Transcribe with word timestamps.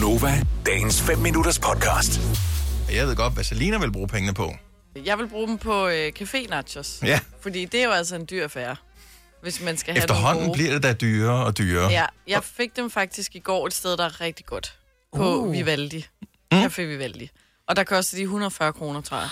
Gunova, 0.00 0.42
dagens 0.66 1.02
5 1.02 1.18
minutters 1.18 1.58
podcast. 1.58 2.20
Jeg 2.92 3.06
ved 3.06 3.16
godt, 3.16 3.34
hvad 3.34 3.44
Selina 3.44 3.78
vil 3.78 3.92
bruge 3.92 4.08
pengene 4.08 4.34
på. 4.34 4.54
Jeg 5.04 5.18
vil 5.18 5.28
bruge 5.28 5.48
dem 5.48 5.58
på 5.58 5.88
øh, 5.88 6.12
café 6.20 6.48
nachos. 6.48 6.98
Ja. 7.02 7.20
Fordi 7.40 7.64
det 7.64 7.80
er 7.80 7.84
jo 7.84 7.90
altså 7.90 8.16
en 8.16 8.26
dyr 8.30 8.44
affære, 8.44 8.76
hvis 9.42 9.60
man 9.60 9.76
skal 9.76 9.94
have 9.94 9.98
Efterhånden 10.02 10.44
gode. 10.46 10.56
bliver 10.56 10.72
det 10.72 10.82
da 10.82 10.92
dyrere 10.92 11.44
og 11.46 11.58
dyrere. 11.58 11.90
Ja, 11.90 12.04
jeg 12.28 12.44
fik 12.44 12.76
dem 12.76 12.90
faktisk 12.90 13.34
i 13.36 13.38
går 13.38 13.66
et 13.66 13.72
sted, 13.74 13.96
der 13.96 14.04
er 14.04 14.20
rigtig 14.20 14.46
godt. 14.46 14.78
På 15.16 15.36
Uh. 15.36 15.52
Vivaldi. 15.52 16.06
Mm. 16.52 16.58
Café 16.64 16.82
Vivaldi. 16.82 17.30
Og 17.68 17.76
der 17.76 17.84
koster 17.84 18.16
de 18.16 18.22
140 18.22 18.72
kroner, 18.72 19.00
tror 19.00 19.16
jeg. 19.16 19.28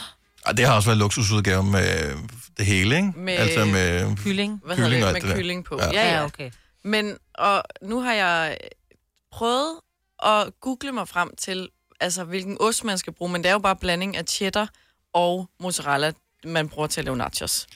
Og 0.46 0.56
det 0.56 0.66
har 0.66 0.74
også 0.74 0.88
været 0.88 0.98
luksusudgave 0.98 1.62
med 1.64 2.16
det 2.58 2.66
hele, 2.66 2.96
ikke? 2.96 3.12
Med- 3.16 3.34
altså 3.34 3.64
med 3.64 4.16
Kylling. 4.16 4.60
Hvad 4.66 4.76
Kylling 4.76 5.04
det? 5.04 5.12
Med 5.12 5.20
det 5.22 5.34
kylling 5.36 5.64
på. 5.64 5.80
Ja. 5.92 6.14
Ja, 6.18 6.24
okay. 6.24 6.50
Men 6.84 7.16
og 7.34 7.62
nu 7.82 8.00
har 8.00 8.12
jeg 8.12 8.56
prøvet 9.32 9.70
at 10.24 10.60
google 10.60 10.92
mig 10.92 11.08
frem 11.08 11.36
til, 11.38 11.68
altså 12.00 12.24
hvilken 12.24 12.56
ost 12.60 12.84
man 12.84 12.98
skal 12.98 13.12
bruge, 13.12 13.32
men 13.32 13.42
det 13.42 13.48
er 13.48 13.52
jo 13.52 13.58
bare 13.58 13.76
blanding 13.76 14.16
af 14.16 14.24
cheddar 14.28 14.68
og 15.12 15.50
mozzarella, 15.60 16.12
man 16.44 16.68
bruger 16.68 16.88
til 16.88 17.00
at 17.00 17.04
lave 17.04 17.16
nachos. 17.16 17.66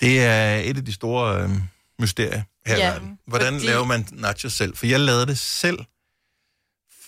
Det 0.00 0.22
er 0.24 0.56
et 0.56 0.76
af 0.76 0.84
de 0.84 0.92
store 0.92 1.42
øh, 1.42 1.50
mysterier 1.98 2.42
her 2.66 2.76
Ja. 2.76 2.98
Hvordan 3.26 3.54
fordi- 3.54 3.66
laver 3.66 3.84
man 3.84 4.08
nachos 4.12 4.52
selv? 4.52 4.76
For 4.76 4.86
jeg 4.86 5.00
lavede 5.00 5.26
det 5.26 5.38
selv, 5.38 5.78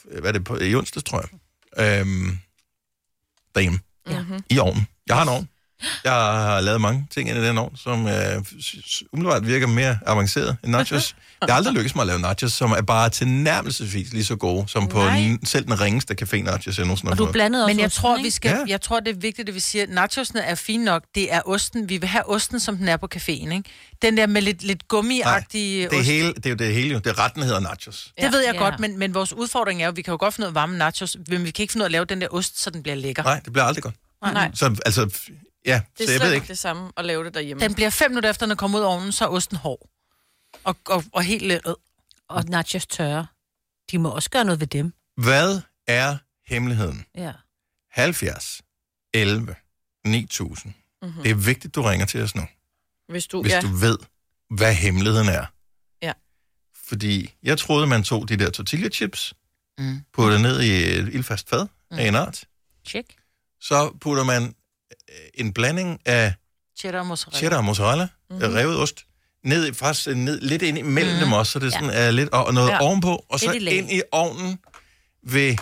hvad 0.04 0.22
er 0.22 0.32
det 0.32 0.44
på, 0.44 0.56
i 0.58 0.74
onsdags, 0.74 1.04
tror 1.04 1.20
jeg, 1.20 2.00
øhm, 2.00 2.38
derhjemme, 3.54 3.78
Mm-hmm. 4.06 4.44
i 4.50 4.58
ovnen. 4.58 4.86
Jeg 5.06 5.16
har 5.16 5.22
en 5.22 5.28
ovn. 5.28 5.48
Jeg 6.04 6.12
har 6.12 6.60
lavet 6.60 6.80
mange 6.80 7.06
ting 7.10 7.28
ind 7.28 7.38
i 7.38 7.46
den 7.46 7.58
ovn, 7.58 7.76
som 7.76 8.06
øh, 8.06 8.42
umiddelbart 9.12 9.46
virker 9.46 9.66
mere 9.66 9.98
avanceret 10.06 10.56
end 10.64 10.72
nachos. 10.72 11.14
Det 11.42 11.50
har 11.50 11.56
aldrig 11.56 11.74
lykkes 11.74 11.94
mig 11.94 12.02
at 12.02 12.06
lave 12.06 12.18
nachos, 12.20 12.52
som 12.52 12.70
er 12.72 12.82
bare 12.82 13.08
tilnærmelsesvis 13.08 14.12
lige 14.12 14.24
så 14.24 14.36
gode, 14.36 14.68
som 14.68 14.88
på 14.88 14.98
Nej. 14.98 15.36
n- 15.42 15.46
selv 15.46 15.64
den 15.64 15.80
ringeste 15.80 16.16
café 16.22 16.36
nachos, 16.42 16.78
jeg 16.78 16.86
nogensinde 16.86 17.14
har 17.14 17.20
Og 17.22 17.26
du 17.28 17.32
blandede 17.32 17.64
også 17.64 17.72
Men 17.74 17.78
jeg 17.78 17.86
osten, 17.86 18.00
tror, 18.00 18.16
ikke? 18.16 18.26
vi 18.26 18.30
skal, 18.30 18.50
Ja. 18.50 18.64
jeg 18.68 18.80
tror, 18.80 19.00
det 19.00 19.16
er 19.16 19.20
vigtigt, 19.20 19.48
at 19.48 19.54
vi 19.54 19.60
siger, 19.60 19.82
at 19.82 19.88
nachosene 19.90 20.40
er 20.40 20.54
fine 20.54 20.84
nok. 20.84 21.02
Det 21.14 21.32
er 21.34 21.40
osten. 21.48 21.88
Vi 21.88 21.96
vil 21.96 22.08
have 22.08 22.28
osten, 22.30 22.60
som 22.60 22.76
den 22.76 22.88
er 22.88 22.96
på 22.96 23.08
caféen, 23.14 23.30
ikke? 23.52 23.62
Den 24.02 24.16
der 24.16 24.26
med 24.26 24.42
lidt, 24.42 24.62
lidt 24.62 24.88
gummiagtige 24.88 25.84
det, 25.84 25.92
er 25.94 25.98
ost. 25.98 26.06
hele, 26.08 26.28
det 26.34 26.46
er 26.46 26.50
jo 26.50 26.56
det 26.56 26.74
hele, 26.74 26.88
jo. 26.92 26.98
Det 26.98 27.06
er 27.06 27.18
retten, 27.18 27.40
der 27.40 27.46
hedder 27.46 27.60
nachos. 27.60 28.12
Det 28.20 28.32
ved 28.32 28.40
jeg 28.44 28.54
Ja. 28.54 28.60
godt, 28.60 28.80
men, 28.80 28.98
men 28.98 29.14
vores 29.14 29.32
udfordring 29.32 29.80
er 29.82 29.86
jo, 29.86 29.90
at 29.90 29.96
vi 29.96 30.02
kan 30.02 30.12
jo 30.12 30.16
godt 30.20 30.34
finde 30.34 30.44
ud 30.44 30.48
af 30.48 30.50
at 30.50 30.54
varme 30.54 30.78
nachos, 30.78 31.16
men 31.28 31.44
vi 31.44 31.50
kan 31.50 31.62
ikke 31.62 31.72
finde 31.72 31.82
ud 31.82 31.84
af 31.84 31.88
at 31.88 31.92
lave 31.92 32.04
den 32.04 32.20
der 32.20 32.28
ost, 32.30 32.60
så 32.62 32.70
den 32.70 32.82
bliver 32.82 32.96
lækker. 32.96 33.22
Nej, 33.22 33.40
det 33.44 33.52
bliver 33.52 33.64
aldrig 33.64 33.82
godt. 33.82 33.94
Nej, 34.22 34.50
Så 34.54 34.76
altså, 34.86 35.30
ja, 35.68 35.82
det 35.98 36.06
så 36.06 36.12
er 36.12 36.12
jeg 36.12 36.12
ved 36.12 36.18
slet 36.20 36.26
ikke. 36.34 36.36
ikke 36.36 36.48
det 36.48 36.58
samme 36.58 36.92
at 36.96 37.04
lave 37.04 37.24
det 37.24 37.34
derhjemme. 37.34 37.62
Den 37.64 37.74
bliver 37.74 37.90
fem 37.90 38.10
minutter 38.10 38.30
efter, 38.30 38.46
den 38.46 38.50
er 38.50 38.56
kommet 38.56 38.78
ud 38.78 38.84
af 38.84 38.88
ovnen, 38.88 39.12
så 39.12 39.24
er 39.24 39.28
osten 39.28 39.56
hård. 39.56 39.88
Og, 40.64 40.76
og, 40.86 41.04
og 41.12 41.22
helt 41.22 41.42
lidt. 41.42 41.62
Øh. 41.66 41.74
Og 42.28 42.44
nachos 42.44 42.86
tørre. 42.86 43.26
De 43.90 43.98
må 43.98 44.08
også 44.10 44.30
gøre 44.30 44.44
noget 44.44 44.60
ved 44.60 44.66
dem. 44.66 44.92
Hvad 45.16 45.60
er 45.86 46.16
hemmeligheden? 46.46 47.04
Ja. 47.14 47.32
70, 47.90 48.62
11, 49.14 49.54
9000. 50.06 50.74
Mm-hmm. 51.02 51.22
Det 51.22 51.30
er 51.30 51.34
vigtigt, 51.34 51.74
du 51.74 51.82
ringer 51.82 52.06
til 52.06 52.22
os 52.22 52.34
nu, 52.34 52.42
Hvis 53.08 53.26
du, 53.26 53.42
hvis 53.42 53.52
ja, 53.52 53.60
du 53.60 53.68
ved, 53.68 53.98
hvad 54.50 54.74
hemmeligheden 54.74 55.28
er. 55.28 55.46
Ja. 56.02 56.12
Fordi 56.88 57.34
jeg 57.42 57.58
troede, 57.58 57.86
man 57.86 58.02
tog 58.02 58.28
de 58.28 58.36
der 58.36 58.50
tortilla 58.50 58.88
chips, 58.88 59.34
Mm. 59.80 60.00
puttede 60.12 60.42
ned 60.42 60.60
i 60.62 60.70
et 60.98 61.14
ildfast 61.14 61.48
fad 61.48 61.66
af 61.90 62.08
en 62.08 62.14
art. 62.14 62.44
Check. 62.86 63.06
Så 63.60 63.96
putter 64.00 64.24
man 64.24 64.54
en 65.34 65.52
blanding 65.52 66.00
af 66.04 66.34
Cheddar 66.78 66.98
og 67.00 67.06
mozzarella. 67.06 67.38
cheddar 67.38 67.56
og 67.56 67.64
mozzarella, 67.64 68.08
Mhm. 68.30 68.38
mm-hmm. 68.40 68.54
revet 68.54 68.76
ost, 68.78 69.04
ned, 69.44 69.74
faktisk 69.74 70.08
øh, 70.08 70.14
ned, 70.16 70.40
lidt 70.40 70.62
ind 70.62 70.78
imellem 70.78 71.14
mm. 71.14 71.20
dem 71.20 71.32
også, 71.32 71.52
så 71.52 71.58
det 71.58 71.72
sådan 71.72 71.90
er 71.90 72.10
lidt, 72.10 72.28
og 72.28 72.54
noget 72.54 72.68
ja. 72.68 72.74
Ja. 72.74 72.80
ovenpå, 72.80 73.24
og 73.28 73.40
så 73.40 73.52
ind 73.52 73.92
i 73.92 74.02
ovnen 74.12 74.58
ved, 75.22 75.56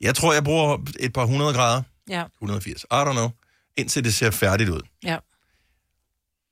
jeg 0.00 0.14
tror, 0.14 0.32
jeg 0.32 0.44
bruger 0.44 0.78
et 1.00 1.12
par 1.12 1.24
hundrede 1.24 1.54
grader, 1.54 1.82
Ja, 2.08 2.24
180, 2.42 2.82
I 2.82 2.86
don't 2.94 3.12
know, 3.12 3.30
indtil 3.76 4.04
det 4.04 4.14
ser 4.14 4.30
færdigt 4.30 4.70
ud. 4.70 4.80
ja. 5.04 5.16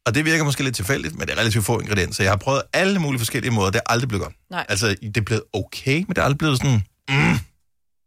Og 0.07 0.15
det 0.15 0.25
virker 0.25 0.45
måske 0.45 0.65
lidt 0.65 0.77
tilfældigt, 0.77 1.15
men 1.19 1.29
det 1.29 1.35
er 1.35 1.39
relativt 1.41 1.65
få 1.65 1.81
ingredienser. 1.81 2.25
Jeg 2.25 2.31
har 2.33 2.37
prøvet 2.37 2.63
alle 2.73 2.99
mulige 2.99 3.19
forskellige 3.21 3.51
måder, 3.53 3.71
det 3.71 3.79
er 3.79 3.93
aldrig 3.93 4.09
blevet 4.09 4.23
godt. 4.25 4.37
Nej. 4.51 4.67
Altså, 4.69 4.89
det 4.89 5.17
er 5.17 5.21
blevet 5.21 5.43
okay, 5.53 5.97
men 5.99 6.09
det 6.09 6.19
er 6.19 6.23
aldrig 6.23 6.39
blevet 6.39 6.57
sådan, 6.59 6.83
mm, 7.09 7.39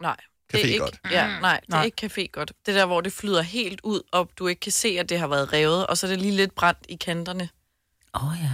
nej. 0.02 0.16
Det 0.52 0.60
er 0.62 0.66
ikke, 0.66 0.84
café-godt. 0.84 1.00
ja, 1.12 1.40
nej, 1.40 1.60
det 1.66 1.74
er 1.74 1.78
Nej. 1.78 1.86
ikke 1.86 2.06
café 2.06 2.28
godt. 2.32 2.52
Det 2.66 2.76
der, 2.76 2.86
hvor 2.86 3.02
det 3.02 3.14
flyder 3.14 3.42
helt 3.42 3.82
ud, 3.84 4.02
og 4.12 4.30
du 4.40 4.48
ikke 4.48 4.60
kan 4.60 4.72
se, 4.72 4.88
at 5.00 5.10
det 5.10 5.20
har 5.20 5.28
været 5.28 5.54
revet, 5.54 5.88
og 5.88 5.98
så 5.98 6.08
er 6.08 6.10
det 6.12 6.22
lige 6.22 6.36
lidt 6.36 6.56
brændt 6.56 6.80
i 6.90 6.96
kanterne. 6.96 7.50
Åh 8.14 8.28
oh, 8.28 8.34
ja. 8.44 8.52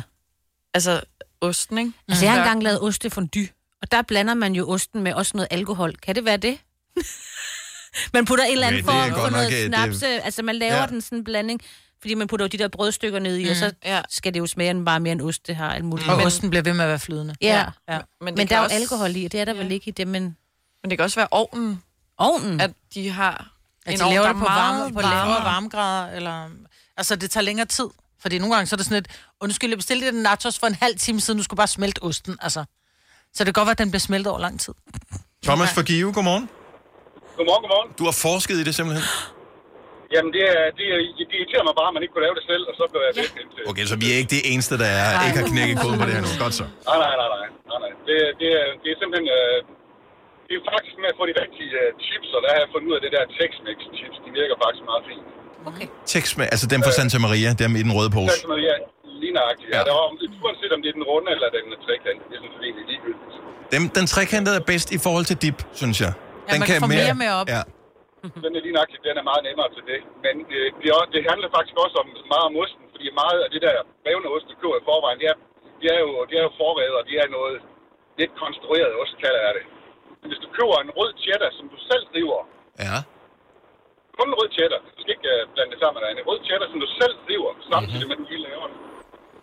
Altså, 0.73 1.01
osten, 1.41 1.77
ikke? 1.77 1.91
Altså, 2.07 2.25
jeg 2.25 2.33
har 2.33 2.39
engang 2.39 2.63
lavet 2.63 2.81
ostefondue, 2.81 3.47
og 3.81 3.91
der 3.91 4.01
blander 4.01 4.33
man 4.33 4.55
jo 4.55 4.69
osten 4.69 5.01
med 5.03 5.13
også 5.13 5.31
noget 5.35 5.47
alkohol. 5.51 5.95
Kan 5.95 6.15
det 6.15 6.25
være 6.25 6.37
det? 6.37 6.57
man 8.13 8.25
putter 8.25 8.43
en 8.45 8.51
eller 8.51 8.67
anden 8.67 8.83
Okay, 8.83 8.91
form 8.93 9.09
for 9.09 9.19
godt 9.19 9.31
nok, 9.31 9.31
noget 9.31 9.47
øh, 9.53 9.57
det- 9.59 9.67
snaps. 9.67 10.03
Altså, 10.03 10.43
man 10.43 10.55
laver 10.55 10.73
Ja. 10.73 10.79
ja. 10.81 10.87
den 10.87 11.01
sådan 11.01 11.17
en 11.17 11.23
blanding, 11.23 11.61
fordi 12.01 12.13
man 12.13 12.27
putter 12.27 12.45
jo 12.45 12.47
de 12.47 12.57
der 12.57 12.67
brødstykker 12.67 13.19
ned 13.19 13.37
i, 13.37 13.43
mm. 13.43 13.49
og 13.49 13.55
så 13.55 13.71
Ja. 13.85 14.01
skal 14.09 14.33
det 14.33 14.39
jo 14.39 14.47
smage 14.47 14.85
bare 14.85 14.99
mere 14.99 15.11
end 15.11 15.21
ost, 15.21 15.47
det 15.47 15.55
har 15.55 15.73
alt 15.73 15.85
muligt. 15.85 16.09
Og 16.09 16.17
men, 16.17 16.25
osten 16.25 16.49
bliver 16.49 16.63
ved 16.63 16.73
med 16.73 16.83
at 16.83 16.89
være 16.89 16.99
flydende. 16.99 17.35
ja. 17.41 17.65
Ja. 17.89 17.99
Men, 18.21 18.27
det 18.27 18.35
Men 18.35 18.35
kan 18.37 18.47
der 18.47 18.55
er 18.55 18.59
jo 18.59 18.63
også, 18.63 18.75
alkohol 18.75 19.15
i, 19.15 19.25
og 19.25 19.31
det 19.31 19.39
er 19.39 19.45
der 19.45 19.53
Ja. 19.55 19.61
vel 19.61 19.71
ikke 19.71 19.87
i 19.87 19.91
det, 19.91 20.07
men 20.07 20.37
Men 20.83 20.89
det 20.89 20.97
kan 20.97 21.03
også 21.03 21.19
være 21.19 21.31
ovnen, 21.31 21.83
ovnen. 22.17 22.61
at 22.61 22.71
de 22.93 23.09
har 23.09 23.35
At 23.85 23.93
en 23.93 23.99
de 23.99 24.03
ovn, 24.03 24.13
laver 24.13 24.25
der 24.25 24.33
det 24.33 24.41
på, 24.41 24.45
varme, 24.45 24.93
på 24.93 25.01
lavere 25.01 25.43
varmegrader, 25.51 26.15
eller... 26.17 26.49
Altså, 26.97 27.15
det 27.15 27.31
tager 27.31 27.43
længere 27.49 27.67
tid. 27.77 27.89
Fordi 28.21 28.35
nogle 28.39 28.55
gange 28.55 28.67
så 28.67 28.75
er 28.75 28.77
det 28.77 28.85
sådan 28.85 28.99
lidt, 29.01 29.09
undskyld, 29.43 29.69
jeg 29.69 29.77
bestilte 29.77 30.11
den 30.11 30.23
nachos 30.29 30.59
for 30.59 30.67
en 30.67 30.77
halv 30.85 30.95
time 31.05 31.19
siden, 31.19 31.37
du 31.37 31.43
skulle 31.43 31.61
bare 31.63 31.73
smelte 31.77 31.99
osten, 32.09 32.37
altså. 32.41 32.61
Så 33.35 33.39
det 33.43 33.49
kan 33.49 33.59
godt 33.59 33.67
være, 33.69 33.77
at 33.79 33.83
den 33.83 33.91
bliver 33.91 34.05
smeltet 34.09 34.29
over 34.33 34.41
lang 34.47 34.55
tid. 34.59 34.73
Thomas 35.47 35.69
for 35.77 35.83
Give, 35.89 36.09
godmorgen. 36.17 36.45
Godmorgen, 37.37 37.61
godmorgen. 37.63 37.89
Du 37.99 38.03
har 38.09 38.15
forsket 38.27 38.55
i 38.61 38.63
det 38.67 38.75
simpelthen. 38.79 39.05
Jamen, 40.13 40.31
det, 40.35 40.43
er, 40.55 40.63
det, 40.77 40.85
er, 40.93 40.99
det 41.29 41.35
irriterer 41.39 41.63
mig 41.69 41.75
bare, 41.79 41.89
at 41.91 41.95
man 41.97 42.01
ikke 42.03 42.13
kunne 42.15 42.25
lave 42.27 42.35
det 42.39 42.45
selv, 42.51 42.63
og 42.69 42.73
så 42.79 42.83
blev 42.91 43.01
jeg 43.07 43.11
ja. 43.15 43.21
væk 43.21 43.33
indtil... 43.41 43.61
Okay, 43.71 43.85
så 43.91 43.95
vi 44.03 44.07
er 44.13 44.17
ikke 44.21 44.31
det 44.37 44.43
eneste, 44.51 44.73
der 44.83 44.89
er, 45.03 45.11
ikke 45.27 45.39
har 45.41 45.47
knækket 45.53 45.75
koden 45.83 45.97
på 46.01 46.05
det 46.07 46.13
her 46.17 46.23
nu. 46.27 46.31
Godt 46.45 46.55
så. 46.61 46.65
Nej, 46.89 46.97
nej, 47.03 47.13
nej, 47.21 47.29
nej. 47.35 47.47
nej, 47.69 47.79
nej. 47.83 47.91
Det, 48.07 48.15
det, 48.39 48.49
er, 48.59 48.65
det 48.81 48.87
er 48.93 48.97
simpelthen... 49.01 49.27
Øh, 49.39 49.57
det 50.53 50.59
er 50.61 50.65
faktisk 50.75 50.95
med 51.03 51.09
at 51.13 51.17
få 51.19 51.23
de 51.31 51.35
rigtige 51.43 51.69
uh, 51.81 51.89
chips, 52.05 52.29
og 52.35 52.39
der 52.43 52.49
har 52.53 52.59
jeg 52.63 52.69
fundet 52.73 52.87
ud 52.89 52.95
af 52.97 53.01
det 53.05 53.11
der 53.15 53.23
Tex-Mex 53.37 53.77
chips. 53.99 54.17
De 54.25 54.29
virker 54.39 54.55
faktisk 54.63 54.83
meget 54.91 55.03
fint. 55.09 55.25
Okay. 55.69 55.87
Tekst 56.15 56.33
med, 56.39 56.45
altså 56.53 56.65
dem 56.73 56.79
fra 56.85 56.93
Santa 56.99 57.17
Maria, 57.25 57.49
dem 57.63 57.71
i 57.79 57.83
den 57.87 57.93
røde 57.97 58.11
pose. 58.17 58.35
Så 58.51 58.55
ja, 58.69 58.75
lige 59.21 59.33
nøjagtigt. 59.39 59.69
Ja. 59.69 59.77
Ja. 59.77 59.81
Ja. 59.81 59.87
Der 59.89 59.93
var, 59.99 60.05
uanset 60.45 60.71
om 60.75 60.79
det 60.83 60.89
er 60.93 60.95
den 60.99 61.05
runde 61.11 61.29
eller 61.35 61.47
den 61.57 61.65
trekant, 61.85 62.19
det 62.29 62.33
er 62.37 62.41
sådan 62.43 62.53
set 62.57 62.63
egentlig 62.67 62.85
ligegyldigt. 62.91 63.33
Dem, 63.75 63.83
den 63.97 64.05
trekantede 64.13 64.55
er 64.61 64.65
bedst 64.71 64.89
i 64.97 64.99
forhold 65.05 65.25
til 65.31 65.37
dip, 65.43 65.59
synes 65.81 65.97
jeg. 66.05 66.11
Den 66.51 66.59
man 66.61 66.67
kan 66.69 66.75
få 66.85 66.89
mere 66.97 67.15
med 67.23 67.29
op. 67.39 67.47
Ja. 67.55 67.61
Den 68.45 68.51
er 68.57 68.61
lige 68.65 68.75
nøjagtigt, 68.77 69.01
den 69.09 69.15
er 69.21 69.25
meget 69.31 69.43
nemmere 69.49 69.69
til 69.75 69.83
det. 69.91 69.99
Men 70.25 70.33
det, 70.49 70.59
det, 70.81 70.87
er, 70.91 70.95
også- 70.99 71.13
det 71.15 71.21
handler 71.31 71.49
faktisk 71.57 71.75
også 71.85 71.95
om 72.03 72.07
meget 72.33 72.45
om 72.49 72.55
osten, 72.63 72.83
fordi 72.93 73.05
meget 73.23 73.39
af 73.45 73.49
det 73.53 73.61
der 73.65 73.73
revne 74.07 74.27
ost, 74.35 74.45
du 74.51 74.55
køber 74.61 74.77
i 74.81 74.83
forvejen, 74.91 75.17
det 75.21 75.27
er, 75.33 75.37
det 75.81 75.87
er 75.95 75.99
jo, 76.05 76.09
det 76.29 76.35
er 76.39 76.43
jo 76.47 76.51
forrevet, 76.61 76.95
og 76.99 77.03
det 77.09 77.15
er 77.23 77.27
noget 77.37 77.55
lidt 78.19 78.33
konstrueret 78.43 78.91
ost, 79.01 79.13
kalder 79.23 79.41
jeg 79.47 79.53
det. 79.57 79.65
Men 80.23 80.27
hvis 80.31 80.41
du 80.45 80.49
køber 80.57 80.75
en 80.85 80.91
rød 80.99 81.11
cheddar, 81.23 81.51
som 81.57 81.65
du 81.73 81.77
selv 81.89 82.05
river, 82.17 82.41
Ja. 82.85 82.97
kun 84.17 84.27
en 84.31 84.37
rød 84.39 84.49
cheddar, 84.57 84.79
du 84.95 84.99
skal 85.01 85.13
ikke 85.17 85.29
uh, 85.35 85.41
blande 85.53 85.71
det 85.73 85.79
sammen 85.81 85.97
med 86.03 86.09
en 86.11 86.27
rød 86.29 86.39
cheddar, 86.47 86.67
som 86.71 86.79
du 86.85 86.89
selv 87.01 87.15
river, 87.31 87.51
samtidig 87.73 88.05
med, 88.07 88.15
at 88.17 88.21
du 88.21 88.25
lige 88.31 88.43
laver 88.49 88.65
den. 88.71 88.77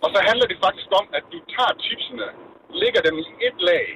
Og 0.05 0.09
så 0.15 0.19
handler 0.29 0.47
det 0.53 0.59
faktisk 0.67 0.89
om, 1.01 1.07
at 1.19 1.25
du 1.33 1.39
tager 1.55 1.75
chipsene, 1.87 2.27
lægger 2.83 3.01
dem 3.09 3.15
i 3.25 3.27
et 3.49 3.59
lag, 3.71 3.87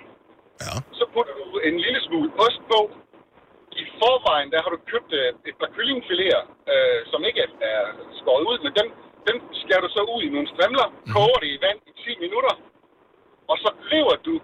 Ja. 0.67 0.75
så 0.99 1.05
putter 1.15 1.35
du 1.41 1.45
en 1.69 1.77
lille 1.85 2.01
smule 2.07 2.31
ost 2.47 2.63
på. 2.73 2.81
I 3.83 3.85
forvejen, 4.01 4.49
der 4.53 4.61
har 4.65 4.71
du 4.75 4.79
købt 4.93 5.11
øh, 5.21 5.29
et 5.51 5.57
par 5.61 5.71
kyllingfiléer, 5.77 6.43
øh, 6.73 7.01
som 7.11 7.21
ikke 7.29 7.41
er, 7.47 7.51
er 7.71 7.81
skåret 8.21 8.45
ud, 8.51 8.59
men 8.65 8.73
dem, 8.81 8.87
dem 9.29 9.37
skærer 9.63 9.83
du 9.87 9.91
så 9.97 10.03
ud 10.15 10.23
i 10.27 10.29
nogle 10.35 10.49
strimler, 10.55 10.87
mm. 10.89 11.13
koger 11.15 11.39
det 11.43 11.49
i 11.57 11.59
vand 11.67 11.79
i 11.91 11.93
10 12.05 12.19
minutter, 12.25 12.55
og 13.51 13.57
så 13.63 13.69
river 13.93 14.17
du, 14.27 14.35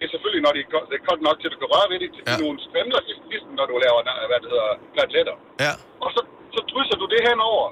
det 0.00 0.04
er 0.08 0.12
selvfølgelig, 0.14 0.42
når 0.46 0.52
det 0.56 0.60
er, 0.64 0.68
det 0.90 0.96
er 1.00 1.04
koldt 1.08 1.22
nok 1.28 1.36
til, 1.40 1.46
at 1.48 1.52
du 1.54 1.60
kan 1.62 1.70
røre 1.74 1.88
ved 1.92 1.98
det, 2.02 2.08
til 2.16 2.22
Ja. 2.30 2.34
nogle 2.44 2.56
strimler, 2.66 3.00
ligesom 3.32 3.50
når 3.58 3.66
du 3.70 3.74
laver, 3.84 4.00
øh, 4.12 4.24
hvad 4.30 4.38
det 4.44 4.48
hedder, 4.54 4.70
klatletter. 4.94 5.36
Ja. 5.64 5.72
Og 6.04 6.08
så, 6.14 6.20
så 6.56 6.60
drysser 6.70 6.96
du 7.02 7.06
det 7.14 7.20
henover, 7.28 7.66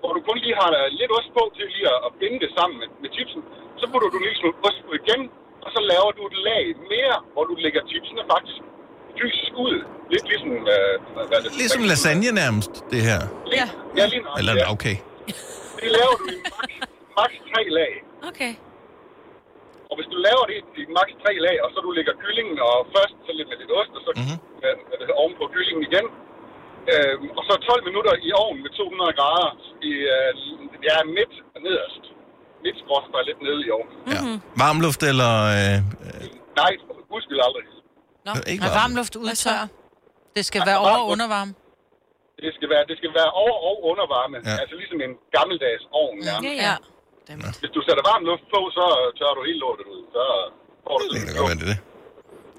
hvor 0.00 0.10
du 0.16 0.20
kun 0.28 0.36
lige 0.44 0.56
har 0.62 0.70
øh, 0.80 0.86
lidt 1.00 1.10
ost 1.18 1.30
på 1.38 1.42
til 1.56 1.64
lige 1.74 1.86
at, 1.94 1.98
at 2.06 2.10
binde 2.20 2.38
det 2.44 2.50
sammen 2.58 2.76
med, 2.80 2.88
med 3.02 3.10
chipsen. 3.16 3.40
Så 3.80 3.84
putter 3.90 4.08
du 4.12 4.16
en 4.20 4.24
lille 4.26 4.38
smule 4.40 4.56
ost 4.68 4.80
på 4.88 4.92
igen, 5.02 5.20
og 5.64 5.68
så 5.74 5.80
laver 5.92 6.10
du 6.18 6.22
et 6.30 6.36
lag 6.48 6.62
mere, 6.94 7.16
hvor 7.34 7.44
du 7.50 7.54
lægger 7.64 7.80
chipsene 7.90 8.22
faktisk 8.34 8.58
fysisk 9.20 9.52
ud. 9.66 9.76
Lidt 10.12 10.26
ligesom... 10.32 10.50
Øh, 10.74 10.94
hvad 11.28 11.36
er 11.38 11.42
det, 11.44 11.50
Ligesom 11.62 11.82
lasagne 11.92 12.30
nærmest, 12.42 12.72
det 12.92 13.00
her. 13.08 13.20
Ja, 13.58 13.66
ja 13.98 14.04
lige 14.12 14.22
nok. 14.26 14.34
Eller, 14.40 14.54
ja. 14.62 14.66
okay. 14.74 14.96
Det 15.82 15.90
laver 15.98 16.14
du 16.20 16.24
i 16.34 16.36
max 17.18 17.30
tre 17.50 17.62
lag. 17.78 17.92
Okay. 18.30 18.52
Og 19.92 19.96
hvis 19.98 20.08
du 20.14 20.18
laver 20.28 20.44
det 20.50 20.58
i 20.80 20.82
max 20.98 21.08
tre 21.22 21.32
lag, 21.46 21.56
og 21.64 21.68
så 21.72 21.78
du 21.86 21.90
lægger 21.98 22.14
kyllingen, 22.22 22.56
og 22.68 22.74
først 22.96 23.14
så 23.26 23.30
lidt 23.38 23.48
med 23.50 23.58
lidt 23.62 23.72
ost, 23.80 23.92
og 23.98 24.02
så 24.06 24.10
Mhm. 24.14 24.22
mm-hmm. 24.22 25.02
øh, 25.02 25.20
oven 25.22 25.34
på 25.40 25.44
kyllingen 25.54 25.82
igen. 25.90 26.06
Øh, 26.92 27.14
og 27.38 27.42
så 27.48 27.52
12 27.70 27.84
minutter 27.88 28.12
i 28.28 28.30
ovnen 28.44 28.60
med 28.64 28.70
200 28.80 29.12
grader 29.18 29.48
i 29.90 29.92
øh, 30.14 30.30
ja, 30.88 30.96
midt 31.16 31.34
og 31.54 31.60
nederst. 31.66 32.04
Midt 32.64 32.76
skråstrej 32.82 33.22
lidt 33.28 33.40
nede 33.46 33.60
i 33.66 33.70
ovnen. 33.78 33.94
Ja. 34.14 34.20
Varmluft 34.62 35.02
eller... 35.10 35.32
Øh, 35.58 35.76
øh, 36.06 36.24
Nej, 36.62 36.72
husk 37.12 37.28
aldrig. 37.48 37.64
Nå. 38.26 38.32
Ikke 38.52 38.62
Nej, 38.64 38.70
varm. 38.70 38.78
varm 38.80 38.92
luft 39.00 39.14
Hvad 39.26 39.36
så? 39.44 39.48
udtørrer. 39.50 39.66
Det 40.36 40.42
skal 40.48 40.58
Altså, 40.60 40.70
være 40.70 40.80
over- 40.86 41.00
og 41.02 41.08
undervarme. 41.14 41.52
Det 42.44 42.50
skal 42.56 42.68
være, 42.74 42.84
det 42.90 42.96
skal 43.00 43.10
være 43.20 43.30
over- 43.42 43.60
og 43.68 43.74
undervarme. 43.90 44.36
Ja. 44.38 44.50
Ja. 44.50 44.56
Altså 44.62 44.74
ligesom 44.82 44.98
en 45.06 45.12
gammeldags 45.36 45.84
ovn. 46.02 46.16
Ja. 46.28 46.36
Ja, 46.48 46.52
Ja. 46.66 46.74
Dammit. 47.28 47.54
Hvis 47.62 47.72
du 47.76 47.80
sætter 47.86 48.02
varm 48.10 48.22
luft 48.30 48.44
på, 48.54 48.60
så 48.76 48.84
tørrer 49.18 49.34
du 49.38 49.42
helt 49.50 49.60
lortet 49.64 49.86
ud. 49.94 50.00
Så 50.16 50.22
får 50.86 50.94
du 50.98 51.04
Det 51.04 51.10
sådan 51.12 51.26
kan 51.28 51.34
godt 51.40 51.48
være, 51.50 51.58
det 51.62 51.66
er 51.68 51.72
det. 51.74 51.80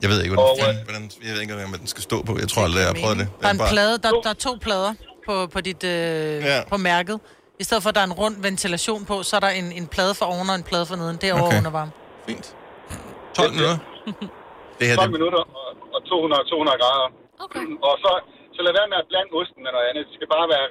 Jeg 0.03 0.09
ved 0.11 0.17
ikke, 0.23 0.33
hvordan, 0.35 0.51
Og, 0.51 0.69
øh, 0.69 0.75
hvordan, 0.87 1.03
jeg 1.27 1.31
ved 1.33 1.41
ikke, 1.43 1.53
hvordan 1.53 1.81
den 1.85 1.89
skal 1.95 2.03
stå 2.09 2.17
på. 2.27 2.33
Jeg 2.43 2.49
tror 2.51 2.61
aldrig, 2.67 2.81
jeg 2.85 2.89
har 2.93 2.99
prøvet 3.03 3.17
det. 3.21 3.27
Der 3.41 3.47
er 3.51 3.55
en 3.59 3.63
plade, 3.73 3.95
der, 4.03 4.09
der 4.25 4.31
er 4.35 4.39
to 4.47 4.53
plader 4.65 4.91
på, 5.27 5.33
på, 5.53 5.59
dit, 5.67 5.81
øh, 5.95 6.49
Ja. 6.51 6.57
på 6.73 6.77
mærket. 6.91 7.17
I 7.61 7.63
stedet 7.67 7.81
for, 7.83 7.89
at 7.91 7.95
der 7.97 8.03
er 8.05 8.09
en 8.13 8.17
rund 8.21 8.35
ventilation 8.47 9.01
på, 9.11 9.15
så 9.29 9.33
er 9.39 9.43
der 9.47 9.51
en, 9.61 9.67
en 9.79 9.87
plade 9.95 10.13
for 10.19 10.25
oven 10.33 10.47
og 10.51 10.55
en 10.61 10.65
plade 10.71 10.85
for 10.89 10.95
neden. 11.01 11.15
Det 11.21 11.27
er 11.29 11.33
over 11.33 11.41
Okay. 11.47 11.51
okay. 11.53 11.61
undervarme. 11.61 11.91
Fint. 12.29 12.45
12 13.37 13.51
minutter. 13.55 13.77
Det 14.79 14.85
her, 14.89 14.95
12 14.95 15.05
det, 15.07 15.13
minutter 15.17 15.41
og, 15.61 15.69
og 15.95 15.99
200, 16.11 16.43
200 16.51 16.81
grader. 16.83 17.07
Okay. 17.45 17.63
Og 17.87 17.93
så, 18.03 18.11
så 18.55 18.59
lad 18.65 18.73
være 18.79 18.87
med 18.91 18.97
at 19.03 19.07
blande 19.11 19.31
osten 19.39 19.59
med 19.65 19.71
noget 19.75 19.87
andet. 19.89 20.01
Det 20.09 20.13
skal 20.17 20.29
bare 20.37 20.47
være 20.55 20.67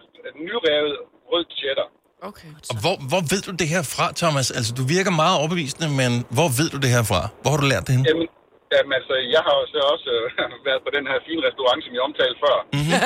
nyrevet 0.46 0.94
rød 1.32 1.44
cheddar. 1.58 1.88
Okay. 2.30 2.50
og 2.70 2.76
hvor, 2.84 2.96
hvor 3.10 3.22
ved 3.32 3.40
du 3.48 3.52
det 3.62 3.68
her 3.74 3.82
fra, 3.94 4.06
Thomas? 4.20 4.46
Altså, 4.58 4.70
du 4.78 4.84
virker 4.96 5.12
meget 5.22 5.34
overbevisende, 5.40 5.88
men 6.00 6.10
hvor 6.36 6.48
ved 6.58 6.68
du 6.74 6.78
det 6.84 6.90
her 6.96 7.04
fra? 7.10 7.20
Hvor 7.42 7.50
har 7.52 7.60
du 7.62 7.68
lært 7.72 7.84
det 7.86 7.92
henne? 7.94 8.06
Jamen, 8.10 8.26
jamen 8.74 8.92
altså, 8.98 9.14
jeg 9.34 9.42
har 9.46 9.54
jo 9.60 9.64
så 9.74 9.78
også 9.94 10.10
øh, 10.16 10.24
været 10.68 10.82
på 10.86 10.90
den 10.96 11.04
her 11.10 11.18
fine 11.26 11.40
restaurant, 11.48 11.80
som 11.84 11.92
jeg 11.96 12.02
omtalte 12.08 12.38
før. 12.44 12.56
Mhm. 12.78 12.92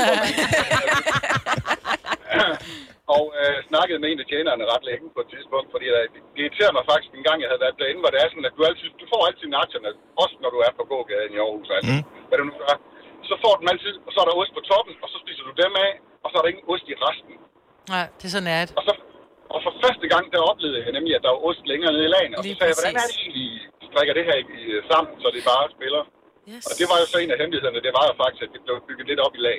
og 3.17 3.25
øh, 3.41 3.57
snakket 3.71 3.97
med 4.03 4.09
en 4.11 4.23
af 4.23 4.29
tjenerne 4.31 4.65
ret 4.73 4.85
længe 4.91 5.07
på 5.17 5.21
et 5.25 5.29
tidspunkt, 5.35 5.69
fordi 5.75 5.87
der, 5.95 6.01
det 6.15 6.21
irriterer 6.41 6.73
mig 6.77 6.85
faktisk 6.91 7.11
en 7.19 7.27
gang, 7.29 7.39
jeg 7.43 7.51
havde 7.51 7.65
været 7.65 7.81
derinde, 7.81 8.03
hvor 8.03 8.13
det 8.13 8.21
er 8.21 8.29
sådan, 8.31 8.49
at 8.51 8.57
du, 8.57 8.63
altid, 8.71 8.89
du 9.03 9.07
får 9.13 9.21
altid 9.29 9.49
nacherne, 9.57 9.91
også 10.23 10.37
når 10.43 10.51
du 10.55 10.59
er 10.67 10.73
på 10.81 10.85
gågaden 10.93 11.33
i 11.37 11.39
Aarhus, 11.45 11.69
altså, 11.77 11.93
mm. 11.95 12.03
hvad 12.29 12.37
du 12.41 12.45
nu 12.51 12.55
gør. 12.63 12.77
Så 13.31 13.35
får 13.43 13.53
du 13.55 13.61
dem 13.63 13.73
altid, 13.75 13.95
og 14.07 14.11
så 14.13 14.19
er 14.23 14.27
der 14.29 14.35
ost 14.41 14.53
på 14.59 14.63
toppen, 14.71 14.95
og 15.05 15.09
så 15.13 15.17
spiser 15.25 15.45
du 15.49 15.53
dem 15.63 15.73
af, 15.87 15.91
og 16.25 16.29
så 16.29 16.35
er 16.39 16.43
der 16.43 16.51
ingen 16.53 16.67
ost 16.73 16.87
i 16.93 16.97
resten. 17.07 17.35
Nej, 17.95 18.07
det 18.19 18.25
er 18.29 18.33
sådan 18.37 18.51
er 18.57 18.63
det. 18.67 18.75
Og 18.79 18.83
så 18.89 18.93
første 19.85 20.07
gang, 20.13 20.25
der 20.35 20.41
oplevede 20.51 20.79
jeg 20.85 20.93
nemlig, 20.99 21.13
at 21.19 21.23
der 21.27 21.31
var 21.35 21.41
ost 21.49 21.65
længere 21.73 21.91
nede 21.97 22.07
i 22.09 22.13
lagen. 22.17 22.33
Og 22.39 22.43
så 22.43 22.53
sagde 22.59 22.71
jeg, 22.73 22.79
hvordan 22.79 22.97
er 23.03 23.09
det 23.11 23.19
egentlig, 23.25 23.49
strikker 23.89 24.15
det 24.19 24.25
her 24.29 24.37
i, 24.43 24.47
sammen, 24.91 25.13
så 25.23 25.27
det 25.37 25.43
bare 25.53 25.65
spiller? 25.77 26.03
Yes. 26.53 26.65
Og 26.69 26.73
det 26.81 26.87
var 26.91 26.97
jo 27.03 27.07
så 27.13 27.17
en 27.25 27.31
af 27.35 27.39
hemmelighederne, 27.41 27.81
det 27.87 27.93
var 27.99 28.05
jo 28.11 28.15
faktisk, 28.23 28.43
at 28.47 28.51
det 28.55 28.61
blev 28.67 28.77
bygget 28.89 29.07
lidt 29.11 29.21
op 29.27 29.35
i 29.41 29.43
lag. 29.49 29.59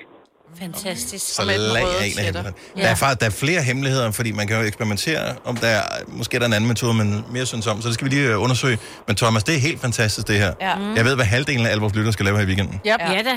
Fantastisk. 0.60 1.26
Så 1.36 1.42
med 1.46 1.54
den 1.54 1.74
lag 1.78 1.84
en 1.84 2.20
af. 2.26 2.34
Der, 2.34 2.90
er 2.94 2.96
faktisk, 2.96 3.20
der 3.20 3.26
er 3.26 3.36
flere 3.46 3.62
hemmeligheder, 3.70 4.12
fordi 4.12 4.32
man 4.40 4.48
kan 4.48 4.56
jo 4.60 4.64
eksperimentere, 4.72 5.36
om 5.50 5.56
der 5.64 5.68
er, 5.68 5.84
måske 6.08 6.36
er 6.36 6.40
der 6.40 6.48
en 6.52 6.54
anden 6.54 6.68
metode, 6.74 6.94
man 6.94 7.10
mere 7.36 7.46
synes 7.46 7.68
om, 7.68 7.82
så 7.82 7.88
det 7.88 7.96
skal 7.98 8.06
vi 8.08 8.12
lige 8.16 8.28
øh, 8.32 8.44
undersøge. 8.46 8.78
Men 9.08 9.16
Thomas, 9.16 9.44
det 9.44 9.56
er 9.56 9.60
helt 9.60 9.82
fantastisk, 9.88 10.28
det 10.28 10.38
her. 10.44 10.54
Ja. 10.62 10.74
Jeg 10.96 11.06
ved, 11.06 11.16
hvad 11.16 11.26
halvdelen 11.26 11.66
af 11.66 11.72
alle 11.72 11.82
vores 11.82 11.96
lyttere 11.96 12.14
skal 12.14 12.26
lave 12.26 12.38
her 12.38 12.44
i 12.44 12.50
weekenden. 12.52 12.76
Yep. 12.76 13.00
Ja 13.16 13.22
da. 13.30 13.36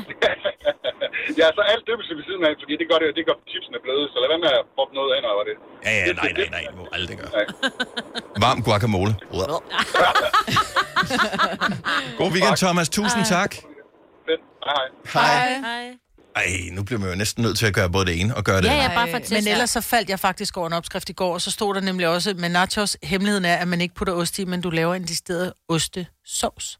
Ja, 1.40 1.46
så 1.56 1.62
alt 1.72 1.82
døbelse 1.88 2.12
ved 2.18 2.24
siden 2.28 2.42
af, 2.48 2.52
fordi 2.62 2.74
det 2.80 2.86
gør 2.90 2.98
det, 3.02 3.08
det 3.18 3.24
gør 3.28 3.36
chipsene 3.52 3.78
bløde, 3.84 4.06
så 4.12 4.16
lad 4.22 4.28
være 4.32 4.42
med 4.46 4.52
at 4.60 4.64
proppe 4.76 4.92
noget 4.98 5.10
ind 5.18 5.24
over 5.32 5.44
det. 5.48 5.56
Ja, 5.86 5.92
ja, 5.98 6.12
nej, 6.20 6.32
nej, 6.38 6.48
nej, 6.56 6.62
det 6.70 6.76
må 6.80 6.84
aldrig 6.96 7.16
gøre. 7.20 7.32
Nej. 7.38 7.46
Varm 8.44 8.58
guacamole. 8.66 9.12
God 12.20 12.30
weekend, 12.34 12.56
Thomas. 12.64 12.88
Tusind 12.98 13.24
tak. 13.36 13.50
Fedt. 14.26 14.42
Hej, 14.68 14.86
hej. 15.14 15.22
Hej. 15.26 15.48
Hej. 15.68 16.00
Ej, 16.36 16.44
nu 16.72 16.82
bliver 16.82 17.00
man 17.00 17.08
jo 17.10 17.14
næsten 17.14 17.42
nødt 17.42 17.58
til 17.58 17.66
at 17.66 17.74
gøre 17.74 17.90
både 17.90 18.06
det 18.06 18.20
ene 18.20 18.36
og 18.36 18.44
gøre 18.44 18.56
det 18.62 18.64
Ja, 18.68 18.72
andet. 18.72 18.82
ja, 18.82 18.94
bare 18.94 19.10
for 19.10 19.16
at 19.16 19.30
Men 19.30 19.48
ellers 19.48 19.70
så 19.70 19.80
faldt 19.80 20.10
jeg 20.10 20.20
faktisk 20.20 20.56
over 20.56 20.66
en 20.66 20.72
opskrift 20.72 21.08
i 21.08 21.12
går, 21.12 21.34
og 21.34 21.40
så 21.40 21.50
stod 21.50 21.74
der 21.74 21.80
nemlig 21.80 22.08
også, 22.08 22.34
med 22.34 22.48
nachos, 22.48 22.96
hemmeligheden 23.02 23.44
er, 23.44 23.56
at 23.56 23.68
man 23.68 23.80
ikke 23.80 23.94
putter 23.94 24.14
ost 24.14 24.38
i, 24.38 24.44
men 24.44 24.60
du 24.60 24.70
laver 24.70 24.94
en 24.94 25.02
decideret 25.02 25.52
ostesovs. 25.68 26.78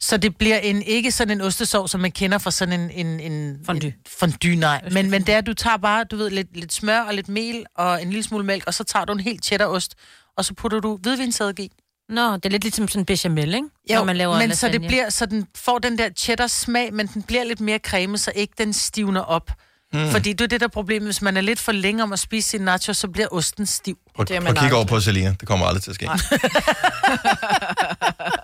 Så 0.00 0.16
det 0.16 0.36
bliver 0.36 0.58
en, 0.58 0.82
ikke 0.82 1.10
sådan 1.12 1.30
en 1.30 1.40
ostesovs, 1.40 1.90
som 1.90 2.00
man 2.00 2.12
kender 2.12 2.38
fra 2.38 2.50
sådan 2.50 2.80
en... 2.80 2.90
en, 3.06 3.20
en 3.32 3.60
Fondue. 3.66 3.88
En 3.88 3.94
fondue, 4.18 4.56
nej. 4.56 4.88
Men, 4.92 5.10
men 5.10 5.22
det 5.26 5.34
er, 5.34 5.38
at 5.38 5.46
du 5.46 5.54
tager 5.54 5.76
bare, 5.76 6.04
du 6.04 6.16
ved, 6.16 6.30
lidt, 6.30 6.56
lidt 6.56 6.72
smør 6.72 7.00
og 7.00 7.14
lidt 7.14 7.28
mel 7.28 7.64
og 7.76 8.02
en 8.02 8.08
lille 8.10 8.22
smule 8.22 8.44
mælk, 8.44 8.64
og 8.66 8.74
så 8.74 8.84
tager 8.84 9.04
du 9.04 9.12
en 9.12 9.20
helt 9.20 9.44
cheddarost, 9.44 9.94
og 10.36 10.44
så 10.44 10.54
putter 10.54 10.80
du 10.80 10.96
hvidvinseddik 10.96 11.58
i. 11.64 11.70
Nå, 12.08 12.34
det 12.36 12.44
er 12.44 12.48
lidt 12.50 12.62
ligesom 12.64 12.88
sådan 12.88 13.00
en 13.00 13.04
bechamel, 13.06 13.54
ikke? 13.54 13.68
Jo, 13.90 13.94
Når 13.94 14.04
man 14.04 14.16
laver 14.16 14.38
men 14.38 14.54
så 14.54 14.66
det 14.66 14.72
lasagne. 14.74 14.88
bliver, 14.88 15.10
så 15.10 15.26
den 15.26 15.46
får 15.56 15.78
den 15.78 15.98
der 15.98 16.08
cheddar 16.16 16.46
smag, 16.46 16.94
men 16.94 17.06
den 17.06 17.22
bliver 17.22 17.44
lidt 17.44 17.60
mere 17.60 17.78
creme, 17.78 18.18
så 18.18 18.32
ikke 18.34 18.54
den 18.58 18.72
stivner 18.72 19.20
op. 19.20 19.50
Mm. 19.94 20.10
Fordi 20.10 20.32
det 20.32 20.40
er 20.40 20.48
det 20.48 20.60
der 20.60 20.68
problem, 20.68 21.04
hvis 21.04 21.22
man 21.22 21.36
er 21.36 21.40
lidt 21.40 21.58
for 21.60 21.72
længe 21.72 22.02
om 22.02 22.12
at 22.12 22.18
spise 22.18 22.48
sin 22.48 22.60
nachos, 22.60 22.96
så 22.96 23.08
bliver 23.08 23.28
osten 23.34 23.66
stiv. 23.66 23.98
Prøv, 24.14 24.26
Det 24.26 24.36
er 24.36 24.40
prøv 24.40 24.50
at 24.50 24.58
kigge 24.58 24.76
over 24.76 24.84
på 24.84 25.00
Selina. 25.00 25.34
Det 25.40 25.48
kommer 25.48 25.66
aldrig 25.66 25.82
til 25.82 25.90
at 25.90 25.94
ske. 25.94 26.04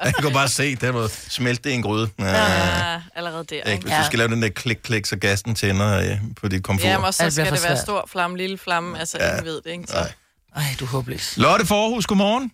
jeg 0.05 0.15
kan 0.15 0.33
bare 0.33 0.49
se, 0.49 0.77
det 0.77 0.95
var 0.95 1.11
smelte 1.29 1.63
det 1.63 1.71
i 1.71 1.75
en 1.75 1.83
gryde. 1.83 2.09
Ja, 2.19 2.25
Ja, 2.27 3.01
allerede 3.15 3.45
der, 3.45 3.57
ikke? 3.57 3.71
ikke? 3.73 3.83
Hvis 3.83 3.95
du 4.01 4.05
skal 4.07 4.19
lave 4.19 4.31
den 4.31 4.43
der 4.43 4.49
klik-klik, 4.49 5.07
så 5.07 5.17
gassen 5.17 5.55
tænder 5.55 5.99
øh, 6.01 6.19
på 6.41 6.49
dit 6.49 6.63
komfur. 6.65 6.89
Ja, 6.89 6.99
men 6.99 7.05
også 7.07 7.23
Ja, 7.25 7.31
så 7.31 7.35
skal 7.43 7.53
det 7.53 7.65
være 7.65 7.77
stor 7.79 8.09
flamme, 8.13 8.37
lille 8.37 8.59
flamme. 8.59 8.99
Altså, 8.99 9.19
Ja. 9.21 9.31
ingen 9.31 9.45
ved 9.45 9.61
det, 9.65 9.71
ikke? 9.71 9.85
Så. 9.89 9.95
Nej. 9.95 10.13
Ej, 10.57 10.65
du 10.81 10.85
er 10.85 10.89
håbløs. 10.89 11.35
Lotte 11.37 11.67
Forhus, 11.67 12.07
godmorgen. 12.07 12.51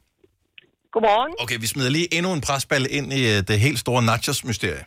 Godmorgen. 0.94 1.32
Okay, 1.44 1.58
vi 1.64 1.69
smider 1.73 1.93
lige 1.96 2.08
endnu 2.17 2.31
en 2.37 2.43
presball 2.49 2.85
ind 2.99 3.08
i 3.20 3.23
øh, 3.32 3.38
det 3.49 3.56
helt 3.67 3.81
store 3.85 4.02
nachos-mysterie. 4.11 4.85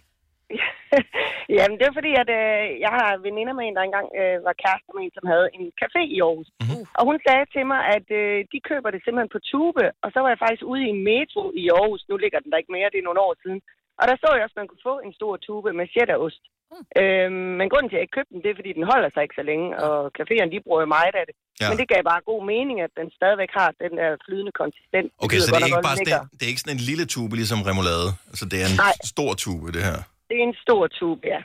Jamen, 1.57 1.75
det 1.80 1.86
er 1.88 1.98
fordi, 2.00 2.12
at 2.24 2.30
øh, 2.39 2.63
jeg 2.86 2.92
har 3.00 3.09
veninder 3.27 3.54
med 3.57 3.63
en, 3.65 3.75
der 3.77 3.83
engang 3.89 4.07
øh, 4.21 4.38
var 4.48 4.56
kærester 4.63 4.94
med 4.95 5.01
en, 5.04 5.13
som 5.18 5.25
havde 5.33 5.48
en 5.57 5.65
café 5.81 6.01
i 6.15 6.18
Aarhus. 6.25 6.50
Mhm. 6.63 6.80
Uh. 6.80 6.86
Og 6.98 7.04
hun 7.09 7.18
sagde 7.25 7.45
til 7.56 7.63
mig, 7.71 7.81
at 7.95 8.07
øh, 8.21 8.38
de 8.51 8.59
køber 8.69 8.89
det 8.92 9.01
simpelthen 9.01 9.36
på 9.36 9.42
tube. 9.51 9.86
Og 10.04 10.09
så 10.13 10.19
var 10.24 10.30
jeg 10.31 10.44
faktisk 10.44 10.63
ude 10.71 10.81
i 10.86 10.92
en 10.95 11.01
metro 11.12 11.44
i 11.62 11.63
Aarhus. 11.77 12.01
Nu 12.10 12.15
ligger 12.24 12.39
den 12.44 12.51
der 12.51 12.62
ikke 12.62 12.75
mere, 12.75 12.92
det 12.94 13.00
er 13.00 13.10
nogle 13.10 13.25
år 13.27 13.33
siden. 13.44 13.60
Og 14.00 14.03
der 14.10 14.15
så 14.18 14.27
jeg 14.36 14.44
også, 14.45 14.57
at 14.57 14.62
man 14.62 14.69
kunne 14.69 14.88
få 14.92 14.95
en 15.07 15.13
stor 15.19 15.33
tube 15.45 15.69
med 15.80 15.86
cheddarost. 15.94 16.44
Mm. 16.71 17.01
Øhm, 17.01 17.49
men 17.59 17.65
grunden 17.71 17.87
til, 17.89 17.95
at 17.95 17.99
jeg 17.99 18.05
ikke 18.07 18.17
købte 18.19 18.31
den, 18.33 18.39
det 18.43 18.49
er, 18.51 18.57
fordi 18.59 18.71
den 18.79 18.85
holder 18.91 19.09
sig 19.13 19.21
ikke 19.25 19.37
så 19.41 19.45
længe. 19.51 19.67
Og 19.85 19.97
caféerne, 20.17 20.49
de 20.53 20.59
bruger 20.65 20.81
jo 20.85 20.89
meget 20.97 21.13
af 21.21 21.25
det. 21.29 21.35
Ja. 21.61 21.65
Men 21.69 21.75
det 21.81 21.85
gav 21.93 22.01
bare 22.11 22.21
god 22.31 22.41
mening, 22.53 22.77
at 22.87 22.91
den 22.99 23.07
stadigvæk 23.19 23.51
har 23.59 23.69
den 23.83 23.91
der 23.99 24.09
flydende 24.25 24.53
konsistens. 24.61 25.09
Okay, 25.25 25.37
lyder 25.37 25.45
så 25.47 25.51
det 25.55 25.61
er, 25.63 25.69
ikke 25.71 25.87
bare 25.89 25.97
sådan, 26.01 26.23
det 26.37 26.43
er 26.47 26.51
ikke 26.53 26.63
sådan 26.65 26.77
en 26.79 26.83
lille 26.89 27.05
tube, 27.13 27.33
ligesom 27.41 27.59
remoulade. 27.69 28.07
Altså, 28.31 28.45
det 28.51 28.57
er 28.63 28.67
en 28.73 28.77
Nej. 28.87 28.95
stor 29.13 29.31
tube, 29.43 29.65
det 29.75 29.81
her. 29.89 29.97
Det 30.29 30.35
er 30.39 30.45
en 30.51 30.57
stor 30.65 30.81
tube, 30.99 31.21
ja. 31.33 31.39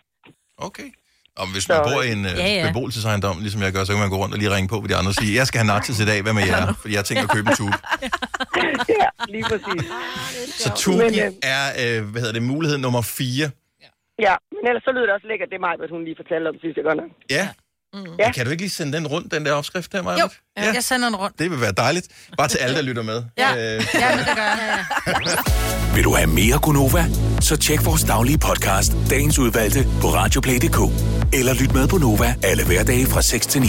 Okay. 0.68 0.88
Og 1.40 1.46
hvis 1.52 1.64
man 1.68 1.76
Så- 1.78 1.84
bor 1.88 2.00
i 2.08 2.10
en 2.16 2.22
øh, 2.32 2.34
Ja, 2.38 2.48
ja. 2.58 2.62
beboelsesejendom, 2.68 3.36
ligesom 3.44 3.60
jeg 3.66 3.72
gør, 3.74 3.82
så 3.84 3.92
kan 3.92 4.00
man 4.04 4.10
gå 4.14 4.18
rundt 4.22 4.32
og 4.34 4.38
lige 4.42 4.50
ringe 4.56 4.68
på 4.72 4.76
ved 4.82 4.88
de 4.92 4.96
andre 5.00 5.10
og 5.14 5.14
sige, 5.20 5.32
jeg 5.40 5.46
skal 5.48 5.58
have 5.60 5.70
nachos 5.74 5.98
i 6.04 6.06
dag, 6.12 6.18
hvad 6.24 6.34
med 6.38 6.44
jer? 6.52 6.62
Fordi 6.82 6.92
jeg 6.98 7.04
tænker 7.08 7.22
at 7.28 7.30
købe 7.36 7.48
en 7.50 7.56
tube. 7.60 7.76
ja, 9.02 9.08
lige 9.34 9.44
præcis. 9.50 9.82
Så 10.62 10.68
tuben 10.82 10.98
Men, 11.00 11.14
øh, 11.26 11.32
er, 11.56 11.64
øh, 11.82 11.98
hvad 12.10 12.20
hedder 12.22 12.36
det, 12.38 12.42
mulighed 12.54 12.78
nummer 12.78 13.02
4. 13.02 13.50
Ja, 14.26 14.34
men 14.62 14.66
ellers 14.70 14.84
så 14.86 14.90
lyder 14.94 15.06
det 15.08 15.14
også 15.18 15.28
lækkert, 15.30 15.48
det 15.52 15.56
er 15.60 15.64
mig, 15.68 15.74
hvad 15.80 15.88
hun 15.94 16.00
lige 16.08 16.16
fortalte 16.22 16.46
om 16.52 16.56
sidste 16.64 16.80
gang. 16.86 16.98
Ja. 17.30 17.44
Ja. 17.94 18.00
ja. 18.18 18.32
Kan 18.32 18.44
du 18.44 18.50
ikke 18.50 18.62
lige 18.62 18.70
sende 18.70 18.92
den 18.96 19.06
rundt, 19.06 19.32
den 19.34 19.44
der 19.46 19.52
opskrift 19.52 19.92
der, 19.92 20.02
Maja? 20.02 20.20
Jo, 20.22 20.28
ja. 20.56 20.72
jeg 20.78 20.84
sender 20.84 21.06
den 21.08 21.16
rundt. 21.16 21.38
Det 21.38 21.50
vil 21.50 21.60
være 21.60 21.72
dejligt. 21.72 22.06
Bare 22.38 22.48
til 22.48 22.58
alle, 22.58 22.76
der 22.76 22.82
lytter 22.82 23.02
med. 23.02 23.18
Ja, 23.38 23.50
Øh, 23.52 23.82
ja 24.02 24.08
men 24.16 24.24
det 24.28 24.36
gør 24.40 24.42
jeg. 24.42 24.84
Vil 25.94 26.04
du 26.04 26.14
have 26.14 26.26
mere 26.40 26.58
Gunova? 26.62 27.04
Så 27.40 27.56
tjek 27.56 27.80
vores 27.84 28.04
daglige 28.04 28.38
podcast, 28.38 28.92
dagens 29.10 29.38
udvalgte, 29.38 29.80
på 30.02 30.06
radioplay.dk. 30.18 30.78
Eller 31.38 31.52
lyt 31.62 31.72
med 31.74 31.88
på 31.88 31.96
Nova 31.96 32.34
alle 32.50 32.66
hverdage 32.66 33.06
fra 33.06 33.22
6 33.22 33.46
til 33.46 33.60
9. 33.60 33.66